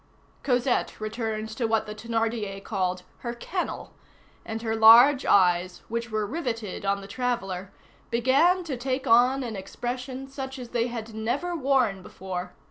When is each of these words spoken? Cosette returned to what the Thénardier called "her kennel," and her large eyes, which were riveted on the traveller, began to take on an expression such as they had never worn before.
Cosette 0.41 0.99
returned 0.99 1.49
to 1.49 1.67
what 1.67 1.85
the 1.85 1.93
Thénardier 1.93 2.63
called 2.63 3.03
"her 3.19 3.35
kennel," 3.35 3.93
and 4.43 4.63
her 4.63 4.75
large 4.75 5.27
eyes, 5.27 5.83
which 5.89 6.09
were 6.09 6.25
riveted 6.25 6.83
on 6.83 7.01
the 7.01 7.07
traveller, 7.07 7.71
began 8.09 8.63
to 8.63 8.77
take 8.77 9.05
on 9.05 9.43
an 9.43 9.55
expression 9.55 10.27
such 10.27 10.57
as 10.57 10.69
they 10.69 10.87
had 10.87 11.13
never 11.13 11.55
worn 11.55 12.01
before. 12.01 12.55